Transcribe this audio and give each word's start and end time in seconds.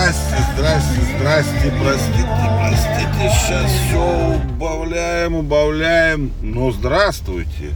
Здрасте, 0.00 0.46
здрасте, 0.54 1.00
здрасте, 1.18 1.74
простите, 1.78 2.50
простите, 2.58 3.30
сейчас 3.34 3.70
все 3.70 4.34
убавляем, 4.34 5.34
убавляем. 5.34 6.32
Ну, 6.40 6.72
здравствуйте. 6.72 7.74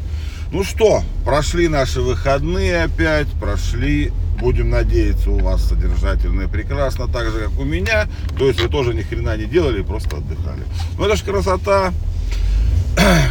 Ну 0.51 0.65
что, 0.65 1.03
прошли 1.27 1.69
наши 1.69 2.01
выходные 2.01 2.85
опять, 2.85 3.27
прошли, 3.39 4.11
будем 4.41 4.71
надеяться, 4.71 5.33
у 5.33 5.39
вас 5.39 5.69
содержательно 5.69 6.43
и 6.43 6.47
прекрасно, 6.47 7.09
так 7.09 7.31
же, 7.31 7.41
как 7.41 7.59
у 7.59 7.65
меня. 7.65 8.09
То 8.39 8.49
есть 8.49 8.59
вы 8.59 8.71
тоже 8.71 8.95
ни 8.95 9.03
хрена 9.03 9.37
не 9.37 9.45
делали, 9.45 9.83
просто 9.83 10.17
отдыхали. 10.17 10.63
Ну, 10.97 11.05
это 11.05 11.17
ж 11.17 11.23
красота. 11.25 11.93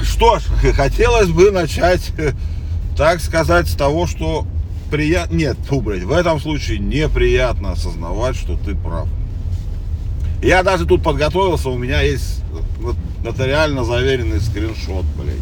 Что 0.03 0.37
ж, 0.37 0.43
хотелось 0.75 1.29
бы 1.29 1.49
начать, 1.49 2.11
так 2.95 3.21
сказать, 3.21 3.67
с 3.67 3.73
того, 3.73 4.05
что 4.05 4.45
приятно, 4.93 5.35
нет, 5.35 5.57
фу, 5.67 5.81
блядь, 5.81 6.03
в 6.03 6.11
этом 6.11 6.39
случае 6.39 6.77
неприятно 6.77 7.71
осознавать, 7.71 8.35
что 8.35 8.55
ты 8.57 8.75
прав. 8.75 9.07
Я 10.43 10.61
даже 10.61 10.85
тут 10.85 11.01
подготовился, 11.01 11.69
у 11.69 11.77
меня 11.79 12.01
есть 12.01 12.43
нотариально 13.23 13.83
заверенный 13.83 14.39
скриншот, 14.39 15.03
блядь. 15.17 15.41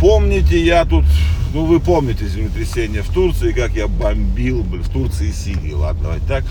Помните, 0.00 0.64
я 0.64 0.86
тут, 0.86 1.04
ну 1.52 1.66
вы 1.66 1.78
помните 1.78 2.26
землетрясение 2.26 3.02
в 3.02 3.12
Турции, 3.12 3.52
как 3.52 3.72
я 3.72 3.86
бомбил, 3.86 4.62
блядь, 4.62 4.86
в 4.86 4.90
Турции 4.90 5.28
и 5.28 5.32
Сирии, 5.32 5.74
ладно, 5.74 6.04
давайте 6.04 6.26
так. 6.26 6.44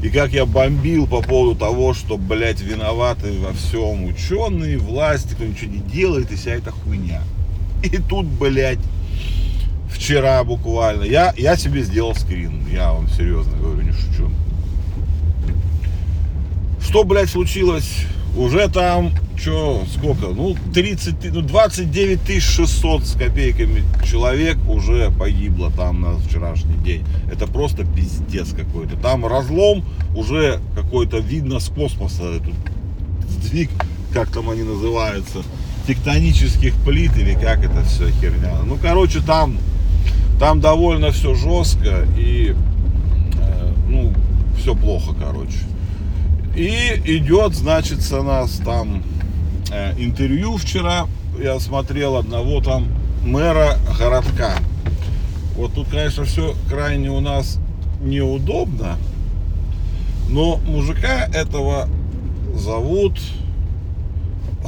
И 0.00 0.10
как 0.10 0.32
я 0.32 0.46
бомбил 0.46 1.08
по 1.08 1.22
поводу 1.22 1.58
того, 1.58 1.92
что, 1.92 2.18
блядь, 2.18 2.60
виноваты 2.60 3.32
во 3.40 3.52
всем 3.52 4.04
ученые, 4.04 4.78
власти, 4.78 5.34
кто 5.34 5.44
ничего 5.44 5.72
не 5.72 5.78
делает, 5.78 6.30
и 6.30 6.36
вся 6.36 6.52
эта 6.52 6.70
хуйня. 6.70 7.22
И 7.82 7.96
тут, 7.96 8.26
блядь, 8.26 8.78
вчера 9.92 10.42
буквально. 10.44 11.04
Я, 11.04 11.32
я 11.36 11.56
себе 11.56 11.82
сделал 11.82 12.14
скрин. 12.14 12.66
Я 12.72 12.92
вам 12.92 13.08
серьезно 13.08 13.56
говорю, 13.56 13.82
не 13.82 13.92
шучу. 13.92 14.30
Что, 16.80 17.04
блядь, 17.04 17.30
случилось? 17.30 18.06
Уже 18.36 18.68
там, 18.68 19.12
что, 19.36 19.84
сколько? 19.94 20.28
Ну, 20.28 20.56
30, 20.72 21.32
ну, 21.32 21.42
29 21.42 22.42
600 22.42 23.04
с 23.04 23.12
копейками 23.12 23.82
человек 24.04 24.56
уже 24.68 25.10
погибло 25.10 25.70
там 25.70 26.00
на 26.00 26.16
вчерашний 26.16 26.76
день. 26.76 27.04
Это 27.30 27.46
просто 27.46 27.84
пиздец 27.84 28.52
какой-то. 28.52 28.96
Там 28.96 29.26
разлом 29.26 29.84
уже 30.16 30.60
какой-то 30.74 31.18
видно 31.18 31.60
с 31.60 31.68
космоса. 31.68 32.22
Этот 32.22 32.54
сдвиг, 33.28 33.70
как 34.12 34.30
там 34.30 34.48
они 34.48 34.62
называются, 34.62 35.42
тектонических 35.86 36.74
плит 36.84 37.16
или 37.16 37.34
как 37.34 37.64
это 37.64 37.82
все 37.84 38.10
херня. 38.10 38.60
Ну, 38.64 38.78
короче, 38.80 39.20
там 39.20 39.58
там 40.42 40.60
довольно 40.60 41.12
все 41.12 41.36
жестко 41.36 42.04
и, 42.18 42.56
э, 43.38 43.72
ну, 43.88 44.12
все 44.58 44.74
плохо, 44.74 45.14
короче. 45.16 45.60
И 46.56 47.00
идет, 47.04 47.54
значит, 47.54 48.00
у 48.10 48.24
нас 48.24 48.60
там 48.64 49.04
э, 49.70 49.92
интервью 49.98 50.56
вчера, 50.56 51.06
я 51.40 51.60
смотрел 51.60 52.16
одного 52.16 52.60
там 52.60 52.88
мэра 53.24 53.76
городка. 53.96 54.56
Вот 55.54 55.74
тут, 55.74 55.86
конечно, 55.88 56.24
все 56.24 56.56
крайне 56.68 57.08
у 57.08 57.20
нас 57.20 57.60
неудобно, 58.00 58.96
но 60.28 60.56
мужика 60.66 61.28
этого 61.32 61.88
зовут 62.52 63.20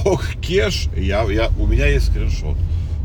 Океш, 0.04 0.88
я, 0.96 1.24
я, 1.24 1.50
у 1.58 1.66
меня 1.66 1.88
есть 1.88 2.12
скриншот. 2.12 2.56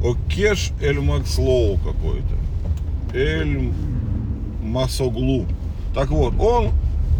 Океш 0.03 0.69
Эльмакслоу 0.79 1.79
какой-то. 1.79 2.38
Эль 3.13 3.71
Масоглу. 4.61 5.45
Так 5.93 6.09
вот, 6.09 6.33
он 6.39 6.71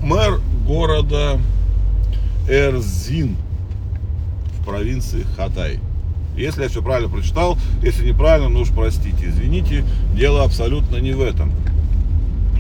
мэр 0.04 0.40
города 0.68 1.40
Эрзин 2.48 3.38
в 4.60 4.66
провинции 4.66 5.26
Хатай. 5.36 5.80
Если 6.36 6.64
я 6.64 6.70
все 6.70 6.82
правильно 6.82 7.10
прочитал, 7.10 7.58
если 7.82 8.08
неправильно, 8.08 8.50
ну 8.50 8.62
уж 8.62 8.70
простите, 8.70 9.28
извините, 9.28 9.84
дело 10.16 10.44
абсолютно 10.44 10.98
не 10.98 11.12
в 11.12 11.22
этом. 11.22 11.52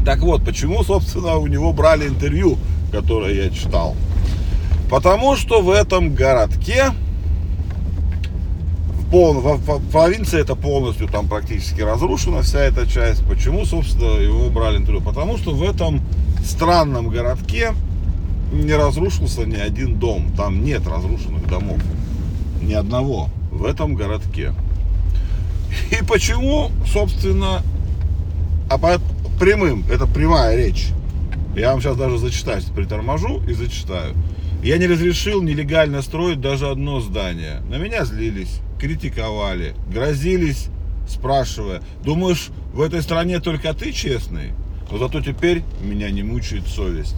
Так 0.05 0.19
вот, 0.19 0.43
почему, 0.43 0.83
собственно, 0.83 1.35
у 1.35 1.47
него 1.47 1.71
брали 1.71 2.07
интервью, 2.07 2.57
которое 2.91 3.35
я 3.35 3.49
читал? 3.49 3.95
Потому 4.89 5.35
что 5.35 5.61
в 5.61 5.69
этом 5.69 6.15
городке 6.15 6.85
пол, 9.09 9.33
в, 9.33 9.91
провинция 9.91 10.41
это 10.41 10.55
полностью 10.55 11.07
там 11.07 11.27
практически 11.27 11.81
разрушена, 11.81 12.41
вся 12.41 12.59
эта 12.59 12.87
часть. 12.87 13.25
Почему, 13.25 13.65
собственно, 13.65 14.19
его 14.19 14.49
брали 14.49 14.77
интервью? 14.77 15.01
Потому 15.01 15.37
что 15.37 15.51
в 15.51 15.63
этом 15.63 16.01
странном 16.43 17.09
городке 17.09 17.73
не 18.51 18.73
разрушился 18.73 19.45
ни 19.45 19.55
один 19.55 19.95
дом. 19.99 20.31
Там 20.35 20.63
нет 20.63 20.87
разрушенных 20.87 21.47
домов. 21.47 21.79
Ни 22.61 22.73
одного 22.73 23.29
в 23.51 23.65
этом 23.65 23.95
городке. 23.95 24.53
И 25.91 26.03
почему, 26.03 26.71
собственно, 26.85 27.61
а 28.69 28.77
по 28.77 28.99
прямым, 29.39 29.85
это 29.91 30.05
прямая 30.05 30.55
речь. 30.57 30.87
Я 31.55 31.71
вам 31.71 31.81
сейчас 31.81 31.97
даже 31.97 32.17
зачитаю, 32.17 32.61
приторможу 32.75 33.41
и 33.47 33.53
зачитаю. 33.53 34.15
Я 34.63 34.77
не 34.77 34.87
разрешил 34.87 35.41
нелегально 35.41 36.01
строить 36.01 36.41
даже 36.41 36.67
одно 36.69 36.99
здание. 36.99 37.61
На 37.69 37.75
меня 37.75 38.05
злились 38.05 38.61
критиковали, 38.79 39.75
грозились, 39.91 40.67
спрашивая, 41.07 41.81
думаешь, 42.03 42.49
в 42.73 42.81
этой 42.81 43.01
стране 43.01 43.39
только 43.39 43.73
ты 43.73 43.91
честный? 43.91 44.53
Но 44.91 44.97
зато 44.97 45.21
теперь 45.21 45.63
меня 45.81 46.09
не 46.09 46.23
мучает 46.23 46.67
совесть. 46.67 47.15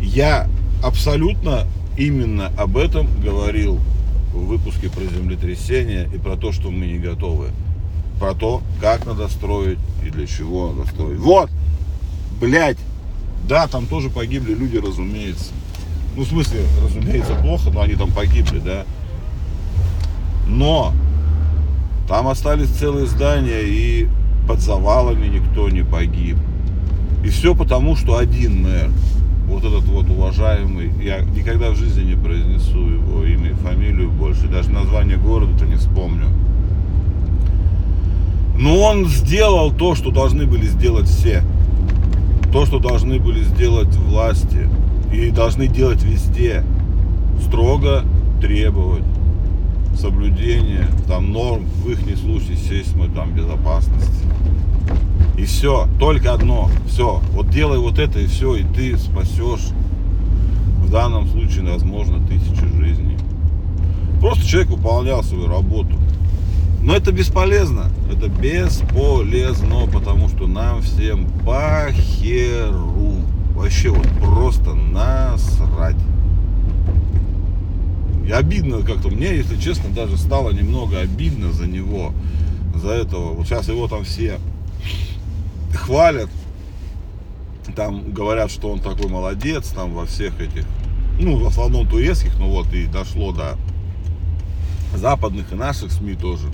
Я 0.00 0.48
абсолютно 0.82 1.64
именно 1.96 2.52
об 2.56 2.76
этом 2.76 3.08
говорил 3.20 3.80
в 4.32 4.46
выпуске 4.46 4.88
про 4.88 5.02
землетрясение 5.02 6.08
и 6.12 6.18
про 6.18 6.36
то, 6.36 6.52
что 6.52 6.70
мы 6.70 6.86
не 6.86 6.98
готовы. 6.98 7.50
Про 8.18 8.34
то, 8.34 8.62
как 8.80 9.06
надо 9.06 9.28
строить 9.28 9.78
и 10.04 10.10
для 10.10 10.26
чего 10.26 10.72
надо 10.72 10.88
строить. 10.90 11.18
Вот, 11.18 11.50
блядь, 12.40 12.78
да, 13.48 13.66
там 13.66 13.86
тоже 13.86 14.10
погибли 14.10 14.54
люди, 14.54 14.76
разумеется. 14.76 15.52
Ну, 16.16 16.22
в 16.22 16.28
смысле, 16.28 16.60
разумеется, 16.82 17.34
плохо, 17.36 17.70
но 17.70 17.82
они 17.82 17.94
там 17.94 18.10
погибли, 18.10 18.58
да. 18.58 18.84
Но 20.48 20.92
там 22.08 22.26
остались 22.26 22.68
целые 22.68 23.06
здания, 23.06 23.62
и 23.62 24.08
под 24.48 24.60
завалами 24.60 25.26
никто 25.26 25.68
не 25.68 25.84
погиб. 25.84 26.36
И 27.22 27.28
все 27.28 27.54
потому, 27.54 27.96
что 27.96 28.16
один 28.16 28.62
мэр, 28.62 28.90
вот 29.46 29.64
этот 29.64 29.84
вот 29.84 30.08
уважаемый, 30.08 30.90
я 31.02 31.20
никогда 31.20 31.70
в 31.70 31.76
жизни 31.76 32.02
не 32.02 32.16
произнесу 32.16 32.78
его 32.78 33.24
имя 33.24 33.50
и 33.50 33.54
фамилию 33.54 34.10
больше, 34.10 34.48
даже 34.48 34.70
название 34.70 35.18
города-то 35.18 35.66
не 35.66 35.76
вспомню. 35.76 36.26
Но 38.58 38.80
он 38.80 39.06
сделал 39.06 39.70
то, 39.70 39.94
что 39.94 40.10
должны 40.10 40.46
были 40.46 40.66
сделать 40.66 41.06
все. 41.06 41.42
То, 42.52 42.66
что 42.66 42.78
должны 42.78 43.20
были 43.20 43.42
сделать 43.42 43.94
власти. 43.96 44.68
И 45.12 45.30
должны 45.30 45.68
делать 45.68 46.02
везде. 46.02 46.64
Строго 47.40 48.04
требовать 48.40 49.04
соблюдение 49.98 50.86
там 51.06 51.32
норм, 51.32 51.64
в 51.84 51.90
их 51.90 51.98
случае, 52.18 52.52
естественно, 52.52 53.08
там 53.14 53.32
безопасности. 53.32 54.26
И 55.36 55.44
все, 55.44 55.86
только 55.98 56.32
одно, 56.32 56.70
все, 56.88 57.20
вот 57.32 57.50
делай 57.50 57.78
вот 57.78 57.98
это 57.98 58.18
и 58.18 58.26
все, 58.26 58.56
и 58.56 58.64
ты 58.64 58.96
спасешь 58.96 59.68
в 60.82 60.90
данном 60.90 61.28
случае, 61.28 61.64
возможно, 61.64 62.18
тысячи 62.26 62.66
жизней. 62.76 63.18
Просто 64.20 64.46
человек 64.46 64.70
выполнял 64.70 65.22
свою 65.22 65.46
работу. 65.46 65.96
Но 66.82 66.94
это 66.94 67.12
бесполезно, 67.12 67.86
это 68.10 68.28
бесполезно, 68.28 69.86
потому 69.92 70.28
что 70.28 70.46
нам 70.46 70.80
всем 70.82 71.26
похеру. 71.44 73.16
Вообще 73.54 73.90
вот 73.90 74.06
просто 74.20 74.74
насрать. 74.74 75.96
И 78.28 78.30
обидно 78.30 78.82
как-то 78.82 79.08
мне, 79.08 79.34
если 79.34 79.56
честно, 79.56 79.88
даже 79.88 80.18
стало 80.18 80.50
немного 80.50 81.00
обидно 81.00 81.50
за 81.50 81.66
него, 81.66 82.12
за 82.74 82.90
этого. 82.90 83.32
Вот 83.32 83.46
сейчас 83.46 83.68
его 83.68 83.88
там 83.88 84.04
все 84.04 84.38
хвалят, 85.72 86.28
там 87.74 88.12
говорят, 88.12 88.50
что 88.50 88.68
он 88.68 88.80
такой 88.80 89.08
молодец, 89.08 89.68
там 89.68 89.94
во 89.94 90.04
всех 90.04 90.38
этих, 90.42 90.66
ну, 91.18 91.42
в 91.42 91.46
основном 91.46 91.88
турецких, 91.88 92.38
ну 92.38 92.50
вот 92.50 92.70
и 92.74 92.84
дошло 92.84 93.32
до 93.32 93.56
западных 94.94 95.50
и 95.50 95.54
наших 95.54 95.90
СМИ 95.90 96.16
тоже, 96.16 96.48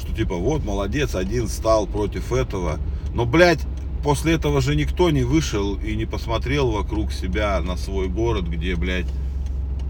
что 0.00 0.14
типа 0.14 0.36
вот 0.36 0.64
молодец, 0.64 1.14
один 1.14 1.48
стал 1.48 1.86
против 1.86 2.32
этого, 2.32 2.78
но, 3.12 3.26
блядь, 3.26 3.60
после 4.02 4.32
этого 4.32 4.62
же 4.62 4.74
никто 4.74 5.10
не 5.10 5.22
вышел 5.22 5.74
и 5.74 5.94
не 5.96 6.06
посмотрел 6.06 6.70
вокруг 6.70 7.12
себя 7.12 7.60
на 7.60 7.76
свой 7.76 8.08
город, 8.08 8.48
где, 8.48 8.74
блядь, 8.74 9.06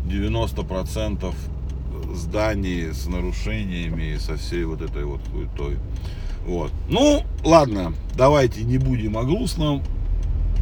90% 0.07 1.35
зданий 2.15 2.93
с 2.93 3.07
нарушениями 3.07 4.15
и 4.15 4.19
со 4.19 4.37
всей 4.37 4.65
вот 4.65 4.83
этой 4.83 5.05
вот 5.05 5.21
хуетой. 5.31 5.79
Вот. 6.47 6.73
Ну, 6.89 7.25
ладно, 7.45 7.93
давайте 8.17 8.63
не 8.65 8.79
будем 8.79 9.17
о 9.19 9.25
грустном. 9.25 9.83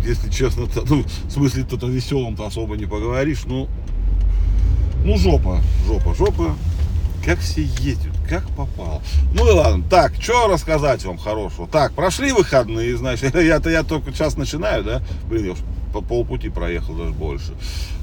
если 0.05 0.31
честно, 0.31 0.67
то, 0.67 0.85
ну, 0.89 1.03
в 1.03 1.31
смысле, 1.31 1.65
то 1.65 1.87
о 1.87 1.89
веселом-то 1.89 2.47
особо 2.47 2.77
не 2.77 2.87
поговоришь, 2.87 3.45
ну, 3.47 3.69
ну, 5.05 5.17
жопа, 5.17 5.61
жопа, 5.87 6.15
жопа. 6.15 6.57
Как 7.25 7.39
все 7.39 7.63
ездят, 7.63 8.16
как 8.27 8.47
попало. 8.51 9.03
Ну 9.33 9.49
и 9.49 9.53
ладно. 9.53 9.85
Так, 9.89 10.13
что 10.21 10.49
рассказать 10.49 11.05
вам 11.05 11.19
хорошего? 11.19 11.69
Так, 11.69 11.93
прошли 11.93 12.33
выходные, 12.33 12.97
значит, 12.97 13.35
я-то 13.41 13.71
я 13.71 13.83
только 13.83 14.13
сейчас 14.13 14.37
начинаю, 14.37 14.85
да? 14.85 15.03
Блин, 15.29 15.47
я 15.47 15.53
уж 15.53 15.59
по 15.93 16.01
полпути 16.01 16.51
проехал, 16.51 16.95
даже 16.95 17.13
больше. 17.13 17.53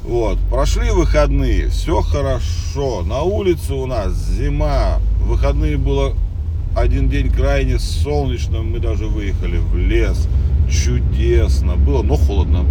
Вот, 0.04 0.40
прошли 0.50 0.90
выходные, 0.90 1.70
все 1.70 2.02
хорошо. 2.02 3.04
На 3.04 3.22
улице 3.22 3.74
у 3.74 3.86
нас 3.86 4.14
зима, 4.14 5.00
выходные 5.22 5.78
было 5.78 6.16
один 6.76 7.08
день 7.10 7.32
крайне 7.32 7.78
солнечным, 7.78 8.72
мы 8.72 8.80
даже 8.80 9.06
выехали 9.06 9.58
в 9.58 9.78
лес. 9.78 10.28
Чудесно, 10.72 11.76
было, 11.76 12.02
но 12.02 12.16
холодно. 12.16 12.66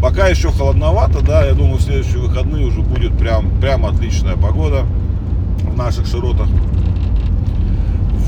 Пока 0.00 0.28
еще 0.28 0.50
холодновато, 0.52 1.20
да, 1.20 1.44
я 1.44 1.54
думаю, 1.54 1.78
в 1.78 1.82
следующие 1.82 2.18
выходные 2.18 2.66
уже 2.66 2.80
будет 2.80 3.16
прям, 3.18 3.50
прям 3.60 3.84
отличная 3.86 4.36
погода 4.36 4.86
в 5.62 5.76
наших 5.76 6.06
широтах. 6.06 6.48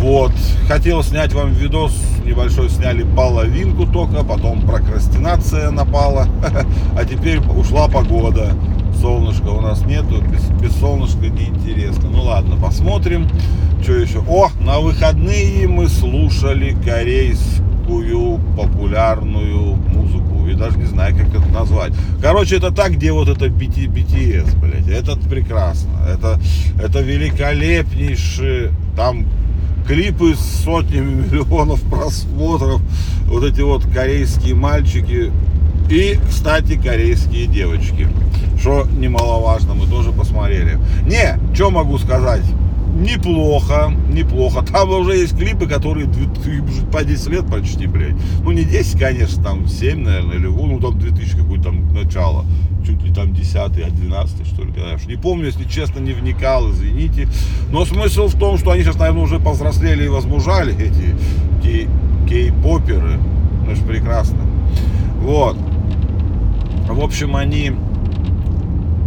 Вот, 0.03 0.33
хотел 0.67 1.05
снять 1.05 1.33
вам 1.33 1.53
видос 1.53 1.93
небольшой, 2.25 2.69
сняли 2.71 3.05
половинку 3.05 3.87
только, 3.87 4.25
потом 4.25 4.63
прокрастинация 4.63 5.71
напала, 5.71 6.27
а 6.99 7.05
теперь 7.05 7.39
ушла 7.39 7.87
погода. 7.87 8.53
Солнышка 9.01 9.47
у 9.51 9.61
нас 9.61 9.87
нету, 9.87 10.21
без, 10.21 10.43
без 10.61 10.77
солнышка 10.81 11.29
неинтересно. 11.29 12.11
Ну 12.11 12.23
ладно, 12.23 12.57
посмотрим, 12.57 13.29
что 13.81 13.93
еще. 13.93 14.25
О, 14.29 14.51
на 14.61 14.81
выходные 14.81 15.69
мы 15.69 15.87
слушали 15.87 16.77
корейскую 16.85 18.41
популярную 18.57 19.77
музыку. 19.77 20.49
И 20.49 20.55
даже 20.55 20.79
не 20.79 20.87
знаю, 20.87 21.15
как 21.15 21.29
это 21.29 21.49
назвать. 21.49 21.93
Короче, 22.21 22.57
это 22.57 22.73
так, 22.73 22.95
где 22.95 23.13
вот 23.13 23.29
это 23.29 23.47
BT, 23.47 23.87
BTS, 23.87 24.59
блядь. 24.59 24.89
Это 24.89 25.17
прекрасно. 25.17 25.93
Это, 26.09 26.41
это 26.83 27.01
великолепнейшие 27.01 28.73
там 28.97 29.27
клипы 29.87 30.35
с 30.35 30.65
сотнями 30.65 31.23
миллионов 31.25 31.83
просмотров, 31.83 32.81
вот 33.27 33.45
эти 33.45 33.61
вот 33.61 33.85
корейские 33.85 34.55
мальчики 34.55 35.33
и, 35.91 36.19
кстати, 36.29 36.81
корейские 36.83 37.47
девочки, 37.47 38.09
что 38.59 38.87
немаловажно, 38.87 39.75
мы 39.75 39.87
тоже 39.87 40.13
посмотрели. 40.13 40.79
Не, 41.07 41.39
что 41.55 41.71
могу 41.71 41.99
сказать, 41.99 42.45
неплохо, 42.93 43.93
неплохо. 44.13 44.63
Там 44.63 44.91
уже 44.91 45.17
есть 45.17 45.37
клипы, 45.37 45.67
которые 45.67 46.09
по 46.93 47.05
10 47.05 47.29
лет 47.29 47.51
почти, 47.51 47.87
блядь. 47.87 48.15
Ну, 48.43 48.53
не 48.53 48.65
10, 48.65 48.99
конечно, 48.99 49.43
там 49.43 49.67
7, 49.67 49.99
наверное, 49.99 50.37
или, 50.37 50.47
ну, 50.47 50.81
там 50.81 50.99
2000 50.99 51.37
какое-то 51.37 51.65
там 51.65 51.93
начало. 51.95 52.45
Чуть 52.85 53.03
ли 53.03 53.15
там 53.15 53.33
10, 53.33 53.57
а 53.57 53.69
12, 53.69 54.47
что 54.47 54.65
ли. 54.65 54.73
Я 54.77 54.99
не 55.07 55.17
помню, 55.17 55.47
если 55.47 55.65
честно, 55.65 56.01
не 56.01 56.13
вникал, 56.13 56.71
извините. 56.71 57.29
Но 57.71 57.85
смысл 57.85 58.27
в 58.27 58.39
том, 58.39 58.59
что 58.59 58.73
они 58.73 58.83
сейчас, 58.83 58.97
наверное, 58.99 59.23
уже 59.23 59.39
повзрослели 59.39 60.05
и 60.05 60.09
возмужали, 60.09 60.75
эти 60.75 61.89
кей-поперы. 62.29 63.21
Это 63.67 63.77
же 63.77 63.83
прекрасно. 63.83 64.39
Вот. 65.21 65.57
В 66.89 67.01
общем, 67.01 67.37
они 67.37 67.73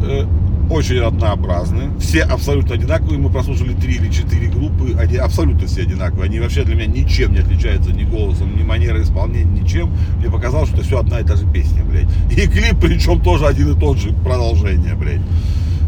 э, 0.04 0.26
очень 0.70 1.00
однообразны. 1.00 1.92
Все 2.00 2.22
абсолютно 2.24 2.76
одинаковые. 2.76 3.20
Мы 3.20 3.30
прослушали 3.30 3.74
три 3.74 3.96
или 3.96 4.10
четыре 4.10 4.48
группы. 4.48 4.96
Они 5.00 5.18
абсолютно 5.18 5.68
все 5.68 5.84
одинаковые. 5.84 6.26
Они 6.26 6.40
вообще 6.40 6.64
для 6.64 6.76
меня 6.76 6.88
ничем 6.88 7.34
не 7.34 7.40
отличаются 7.40 7.92
ни 7.92 8.04
голосом, 8.04 8.56
ни 8.58 8.64
манерой 8.64 9.04
исполнения, 9.04 9.62
ничем. 9.62 9.92
Мне 10.20 10.30
показалось, 10.30 10.70
что 10.70 10.82
все 10.82 11.00
одна 11.00 11.20
и 11.20 11.24
та 11.24 11.36
же 11.36 11.46
песня, 11.48 11.84
блядь. 11.84 12.08
И 12.32 12.48
клип, 12.48 12.78
причем 12.82 13.22
тоже 13.22 13.46
один 13.46 13.74
и 13.74 13.80
тот 13.80 13.98
же 13.98 14.14
продолжение, 14.14 14.96
блядь. 14.96 15.22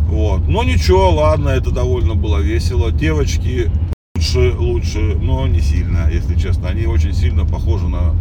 Вот. 0.08 0.48
Но 0.48 0.64
ничего, 0.64 1.10
ладно, 1.12 1.50
это 1.50 1.72
довольно 1.72 2.16
было 2.16 2.40
весело. 2.40 2.92
Девочки 2.92 3.70
лучше, 4.16 4.54
лучше, 4.58 5.00
но 5.22 5.48
не 5.48 5.62
сильно, 5.62 6.10
если 6.12 6.36
честно. 6.36 6.70
Они 6.70 6.86
очень 6.86 7.14
сильно 7.14 7.46
похожи 7.46 7.88
на 7.88 8.14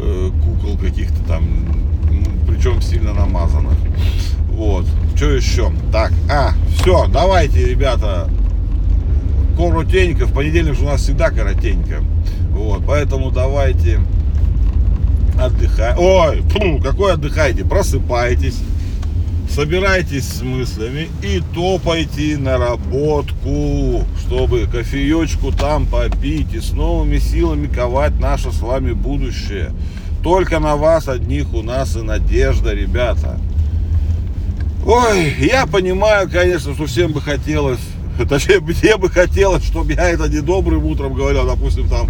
э, 0.00 0.30
кукол 0.44 0.76
каких-то 0.76 1.20
там, 1.26 1.44
причем 2.46 2.80
сильно 2.82 3.12
намазанных. 3.12 3.74
Вот. 4.48 4.86
Что 5.16 5.30
еще? 5.30 5.72
Так, 5.92 6.12
а, 6.30 6.52
все, 6.76 7.06
давайте, 7.08 7.66
ребята, 7.66 8.28
коротенько. 9.56 10.26
В 10.26 10.32
понедельник 10.32 10.74
же 10.74 10.84
у 10.84 10.86
нас 10.86 11.02
всегда 11.02 11.30
коротенько. 11.30 12.02
Вот, 12.50 12.82
поэтому 12.86 13.30
давайте 13.30 14.00
отдыхай. 15.38 15.94
Ой, 15.96 16.42
фу, 16.42 16.80
какой 16.82 17.14
отдыхайте? 17.14 17.64
Просыпайтесь, 17.64 18.58
собирайтесь 19.48 20.24
с 20.24 20.42
мыслями 20.42 21.08
и 21.22 21.42
топайте 21.54 22.36
на 22.36 22.58
работку, 22.58 24.04
чтобы 24.20 24.66
кофеечку 24.66 25.52
там 25.52 25.86
попить 25.86 26.52
и 26.54 26.60
с 26.60 26.72
новыми 26.72 27.18
силами 27.18 27.66
ковать 27.66 28.18
наше 28.20 28.52
с 28.52 28.60
вами 28.60 28.92
будущее. 28.92 29.72
Только 30.22 30.58
на 30.58 30.76
вас 30.76 31.08
одних 31.08 31.54
у 31.54 31.62
нас 31.62 31.96
и 31.96 32.02
надежда, 32.02 32.74
ребята. 32.74 33.38
Ой, 34.86 35.34
я 35.40 35.66
понимаю, 35.66 36.30
конечно, 36.30 36.74
что 36.74 36.86
всем 36.86 37.12
бы 37.12 37.20
хотелось, 37.20 37.80
точнее, 38.28 38.60
мне 38.60 38.96
бы 38.96 39.10
хотелось, 39.10 39.64
чтобы 39.64 39.92
я 39.92 40.10
это 40.10 40.28
не 40.28 40.40
добрым 40.40 40.84
утром 40.84 41.14
говорил, 41.14 41.46
допустим, 41.46 41.88
там, 41.88 42.08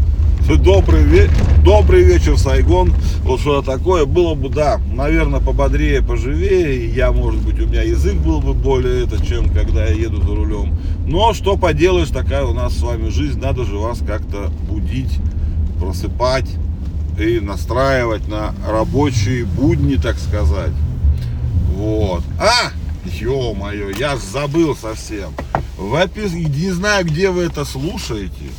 добрый, 0.57 1.29
добрый 1.65 2.03
вечер, 2.05 2.39
Сайгон, 2.39 2.95
вот 3.23 3.41
что-то 3.41 3.73
такое, 3.73 4.07
было 4.07 4.35
бы, 4.35 4.49
да, 4.49 4.81
наверное, 4.95 5.41
пободрее, 5.41 6.03
поживее, 6.03 6.89
я, 6.89 7.13
может 7.13 7.41
быть, 7.43 7.61
у 7.61 7.67
меня 7.67 7.83
язык 7.83 8.15
был 8.15 8.41
бы 8.41 8.55
более 8.55 9.05
это, 9.05 9.25
чем 9.25 9.51
когда 9.51 9.85
я 9.87 9.95
еду 9.95 10.23
за 10.23 10.35
рулем. 10.35 10.79
Но 11.07 11.35
что 11.35 11.57
поделаешь, 11.57 12.09
такая 12.09 12.45
у 12.45 12.55
нас 12.55 12.75
с 12.75 12.83
вами 12.83 13.09
жизнь, 13.09 13.41
надо 13.41 13.65
же 13.65 13.77
вас 13.77 13.99
как-то 14.07 14.51
будить, 14.69 15.19
просыпать 15.81 16.49
и 17.19 17.41
настраивать 17.41 18.29
на 18.29 18.55
рабочие 18.67 19.45
будни, 19.45 19.97
так 19.97 20.17
сказать. 20.17 20.73
Вот. 21.79 22.25
А! 22.41 22.73
Ё-моё, 23.05 23.91
я 23.91 24.17
забыл 24.17 24.75
совсем. 24.75 25.33
В 25.77 25.95
опис... 25.95 26.33
Не 26.33 26.73
знаю, 26.73 27.07
где 27.07 27.31
вы 27.31 27.45
это 27.45 27.65
слушаете. 27.65 28.51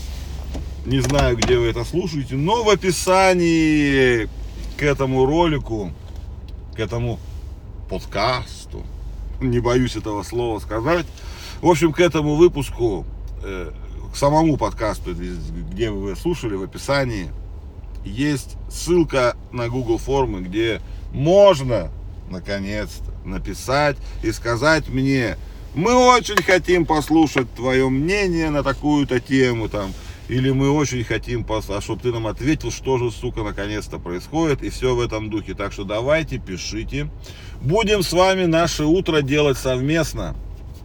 Не 0.86 1.01
знаю, 1.01 1.35
где 1.35 1.57
вы 1.57 1.68
это 1.68 1.83
слушаете, 1.83 2.35
но 2.35 2.64
в 2.64 2.69
описании 2.69 4.30
к 4.78 4.83
этому 4.83 5.26
ролику, 5.26 5.92
к 6.73 6.80
этому 6.80 7.19
подкасту, 7.90 8.85
не 9.42 9.59
боюсь 9.59 9.97
этого 9.97 10.23
слова 10.23 10.59
сказать, 10.59 11.06
в 11.61 11.68
общем, 11.68 11.92
к 11.92 11.99
этому 11.99 12.35
выпуску, 12.35 13.06
э, 13.44 13.71
к 14.14 14.16
самому 14.16 14.56
подкасту, 14.56 15.14
где 15.14 15.92
вы 15.92 16.16
слушали, 16.16 16.56
в 16.56 16.64
описании, 16.64 17.28
есть 18.06 18.56
ссылка 18.71 19.35
на 19.52 19.68
Google 19.68 19.97
формы, 19.97 20.40
где 20.40 20.80
можно 21.11 21.92
наконец-то, 22.30 23.12
написать 23.28 23.98
и 24.24 24.31
сказать 24.31 24.90
мне, 24.90 25.38
мы 25.76 25.94
очень 25.94 26.42
хотим 26.42 26.86
послушать 26.86 27.54
твое 27.54 27.90
мнение 27.90 28.50
на 28.50 28.64
такую-то 28.64 29.19
тему 29.19 29.69
там, 29.69 29.94
или 30.30 30.52
мы 30.52 30.69
очень 30.69 31.04
хотим, 31.04 31.45
а 31.50 31.81
чтобы 31.81 32.02
ты 32.02 32.12
нам 32.12 32.28
ответил, 32.28 32.71
что 32.71 32.98
же, 33.00 33.12
сука, 33.12 33.42
наконец-то 33.42 33.98
происходит, 33.98 34.64
и 34.64 34.69
все 34.69 34.95
в 34.95 35.02
этом 35.02 35.30
духе. 35.30 35.56
Так 35.56 35.74
что 35.74 35.83
давайте, 35.83 36.38
пишите. 36.38 37.09
Будем 37.62 38.04
с 38.04 38.14
вами 38.14 38.45
наше 38.45 38.86
утро 38.86 39.21
делать 39.21 39.57
совместно. 39.57 40.36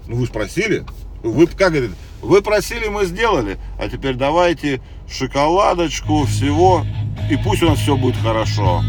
Ну, 0.07 0.17
вы 0.17 0.27
спросили? 0.27 0.85
Вы, 1.23 1.47
как 1.47 1.73
говорит, 1.73 1.93
вы 2.23 2.41
просили, 2.43 2.89
мы 2.89 3.05
сделали. 3.05 3.59
А 3.79 3.89
теперь 3.89 4.15
давайте 4.15 4.81
шоколадочку, 5.11 6.25
всего, 6.25 6.85
и 7.31 7.37
пусть 7.37 7.63
у 7.63 7.69
нас 7.69 7.79
все 7.79 7.97
будет 7.97 8.17
хорошо. 8.17 8.83